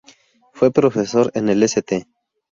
[0.53, 2.07] Fue profesor en el St.